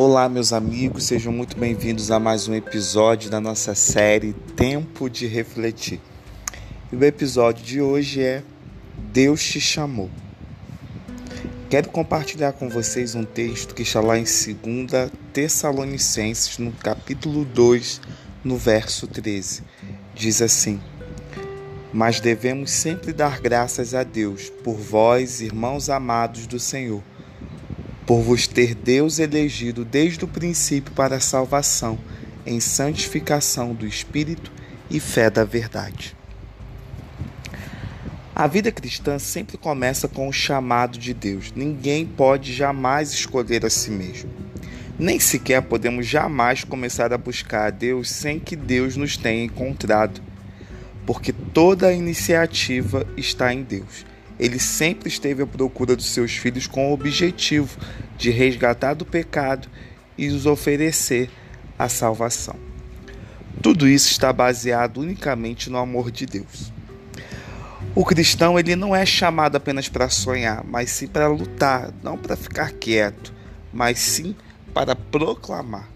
Olá, 0.00 0.28
meus 0.28 0.52
amigos, 0.52 1.06
sejam 1.06 1.32
muito 1.32 1.58
bem-vindos 1.58 2.12
a 2.12 2.20
mais 2.20 2.46
um 2.46 2.54
episódio 2.54 3.28
da 3.28 3.40
nossa 3.40 3.74
série 3.74 4.32
Tempo 4.54 5.10
de 5.10 5.26
Refletir. 5.26 6.00
E 6.92 6.94
o 6.94 7.02
episódio 7.02 7.64
de 7.64 7.80
hoje 7.80 8.22
é 8.22 8.44
Deus 9.12 9.42
te 9.42 9.60
chamou. 9.60 10.08
Quero 11.68 11.88
compartilhar 11.88 12.52
com 12.52 12.68
vocês 12.68 13.16
um 13.16 13.24
texto 13.24 13.74
que 13.74 13.82
está 13.82 14.00
lá 14.00 14.16
em 14.16 14.22
2 14.22 15.10
Tessalonicenses, 15.32 16.58
no 16.58 16.70
capítulo 16.70 17.44
2, 17.44 18.00
no 18.44 18.56
verso 18.56 19.08
13. 19.08 19.64
Diz 20.14 20.40
assim: 20.40 20.80
Mas 21.92 22.20
devemos 22.20 22.70
sempre 22.70 23.12
dar 23.12 23.40
graças 23.40 23.94
a 23.94 24.04
Deus 24.04 24.48
por 24.62 24.76
vós, 24.76 25.40
irmãos 25.40 25.90
amados 25.90 26.46
do 26.46 26.60
Senhor 26.60 27.02
por 28.08 28.22
vos 28.22 28.46
ter 28.46 28.74
Deus 28.74 29.18
elegido 29.18 29.84
desde 29.84 30.24
o 30.24 30.28
princípio 30.28 30.94
para 30.94 31.16
a 31.16 31.20
salvação, 31.20 31.98
em 32.46 32.58
santificação 32.58 33.74
do 33.74 33.86
Espírito 33.86 34.50
e 34.90 34.98
fé 34.98 35.28
da 35.28 35.44
verdade. 35.44 36.16
A 38.34 38.46
vida 38.46 38.72
cristã 38.72 39.18
sempre 39.18 39.58
começa 39.58 40.08
com 40.08 40.26
o 40.26 40.32
chamado 40.32 40.96
de 40.96 41.12
Deus. 41.12 41.52
Ninguém 41.54 42.06
pode 42.06 42.54
jamais 42.54 43.12
escolher 43.12 43.66
a 43.66 43.68
si 43.68 43.90
mesmo. 43.90 44.30
Nem 44.98 45.20
sequer 45.20 45.60
podemos 45.60 46.06
jamais 46.06 46.64
começar 46.64 47.12
a 47.12 47.18
buscar 47.18 47.66
a 47.66 47.70
Deus 47.70 48.08
sem 48.08 48.40
que 48.40 48.56
Deus 48.56 48.96
nos 48.96 49.18
tenha 49.18 49.44
encontrado, 49.44 50.22
porque 51.04 51.30
toda 51.30 51.88
a 51.88 51.92
iniciativa 51.92 53.06
está 53.18 53.52
em 53.52 53.62
Deus 53.62 54.06
ele 54.38 54.58
sempre 54.58 55.08
esteve 55.08 55.42
à 55.42 55.46
procura 55.46 55.96
dos 55.96 56.06
seus 56.06 56.36
filhos 56.36 56.66
com 56.66 56.90
o 56.90 56.94
objetivo 56.94 57.76
de 58.16 58.30
resgatar 58.30 58.94
do 58.94 59.04
pecado 59.04 59.68
e 60.16 60.28
os 60.28 60.46
oferecer 60.46 61.30
a 61.78 61.88
salvação. 61.88 62.56
Tudo 63.62 63.88
isso 63.88 64.10
está 64.10 64.32
baseado 64.32 64.98
unicamente 64.98 65.68
no 65.68 65.78
amor 65.78 66.10
de 66.10 66.26
Deus. 66.26 66.72
O 67.94 68.04
cristão 68.04 68.58
ele 68.58 68.76
não 68.76 68.94
é 68.94 69.04
chamado 69.04 69.56
apenas 69.56 69.88
para 69.88 70.08
sonhar, 70.08 70.64
mas 70.64 70.90
sim 70.90 71.08
para 71.08 71.26
lutar, 71.26 71.92
não 72.02 72.16
para 72.16 72.36
ficar 72.36 72.70
quieto, 72.72 73.32
mas 73.72 73.98
sim 73.98 74.36
para 74.72 74.94
proclamar. 74.94 75.88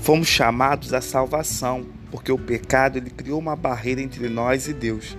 Fomos 0.00 0.28
chamados 0.28 0.94
à 0.94 1.02
salvação, 1.02 1.86
porque 2.10 2.32
o 2.32 2.38
pecado 2.38 2.96
ele 2.96 3.10
criou 3.10 3.38
uma 3.38 3.54
barreira 3.54 4.00
entre 4.00 4.28
nós 4.30 4.68
e 4.68 4.72
Deus 4.72 5.16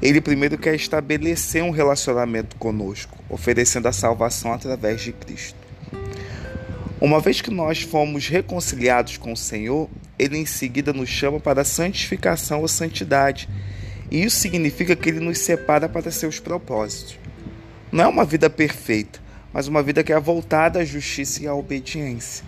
ele 0.00 0.20
primeiro 0.20 0.56
quer 0.56 0.74
estabelecer 0.74 1.62
um 1.62 1.70
relacionamento 1.70 2.54
conosco, 2.56 3.18
oferecendo 3.28 3.88
a 3.88 3.92
salvação 3.92 4.52
através 4.52 5.00
de 5.00 5.12
Cristo. 5.12 5.58
Uma 7.00 7.20
vez 7.20 7.40
que 7.40 7.50
nós 7.50 7.82
fomos 7.82 8.28
reconciliados 8.28 9.16
com 9.16 9.32
o 9.32 9.36
Senhor, 9.36 9.88
ele 10.18 10.38
em 10.38 10.46
seguida 10.46 10.92
nos 10.92 11.08
chama 11.08 11.40
para 11.40 11.62
a 11.62 11.64
santificação 11.64 12.60
ou 12.60 12.68
santidade. 12.68 13.48
E 14.10 14.24
isso 14.24 14.36
significa 14.36 14.94
que 14.94 15.08
ele 15.08 15.20
nos 15.20 15.38
separa 15.38 15.88
para 15.88 16.10
seus 16.10 16.40
propósitos. 16.40 17.18
Não 17.90 18.04
é 18.04 18.08
uma 18.08 18.24
vida 18.24 18.48
perfeita, 18.48 19.20
mas 19.52 19.66
uma 19.66 19.82
vida 19.82 20.04
que 20.04 20.12
é 20.12 20.20
voltada 20.20 20.80
à 20.80 20.84
justiça 20.84 21.42
e 21.42 21.48
à 21.48 21.54
obediência. 21.54 22.44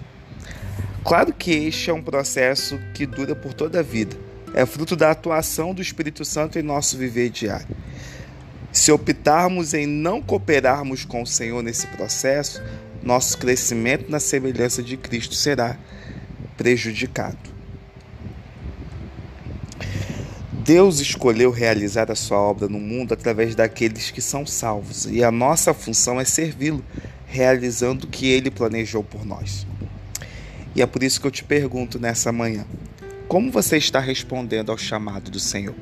Claro 1.04 1.32
que 1.32 1.50
este 1.52 1.90
é 1.90 1.92
um 1.92 2.02
processo 2.02 2.78
que 2.94 3.06
dura 3.06 3.34
por 3.34 3.54
toda 3.54 3.80
a 3.80 3.82
vida 3.82 4.29
é 4.54 4.66
fruto 4.66 4.96
da 4.96 5.10
atuação 5.10 5.72
do 5.74 5.82
Espírito 5.82 6.24
Santo 6.24 6.58
em 6.58 6.62
nosso 6.62 6.96
viver 6.96 7.30
diário. 7.30 7.68
Se 8.72 8.92
optarmos 8.92 9.74
em 9.74 9.86
não 9.86 10.22
cooperarmos 10.22 11.04
com 11.04 11.22
o 11.22 11.26
Senhor 11.26 11.62
nesse 11.62 11.86
processo, 11.88 12.62
nosso 13.02 13.38
crescimento 13.38 14.10
na 14.10 14.20
semelhança 14.20 14.82
de 14.82 14.96
Cristo 14.96 15.34
será 15.34 15.76
prejudicado. 16.56 17.38
Deus 20.52 21.00
escolheu 21.00 21.50
realizar 21.50 22.12
a 22.12 22.14
sua 22.14 22.38
obra 22.38 22.68
no 22.68 22.78
mundo 22.78 23.12
através 23.12 23.54
daqueles 23.54 24.10
que 24.10 24.20
são 24.20 24.46
salvos, 24.46 25.06
e 25.06 25.24
a 25.24 25.30
nossa 25.30 25.74
função 25.74 26.20
é 26.20 26.24
servi-lo, 26.24 26.84
realizando 27.26 28.04
o 28.04 28.08
que 28.08 28.28
ele 28.28 28.50
planejou 28.50 29.02
por 29.02 29.24
nós. 29.24 29.66
E 30.76 30.82
é 30.82 30.86
por 30.86 31.02
isso 31.02 31.20
que 31.20 31.26
eu 31.26 31.30
te 31.30 31.42
pergunto 31.42 31.98
nessa 31.98 32.30
manhã: 32.30 32.64
como 33.30 33.48
você 33.48 33.76
está 33.76 34.00
respondendo 34.00 34.72
ao 34.72 34.76
chamado 34.76 35.30
do 35.30 35.38
Senhor? 35.38 35.76